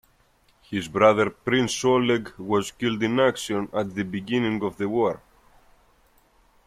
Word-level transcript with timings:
His 0.63 0.87
brother 0.87 1.29
Prince 1.29 1.85
Oleg 1.85 2.33
was 2.39 2.71
killed 2.71 3.03
in 3.03 3.19
action 3.19 3.69
at 3.71 3.93
the 3.93 4.01
beginning 4.01 4.63
of 4.63 4.77
the 4.77 4.89
war. 4.89 5.21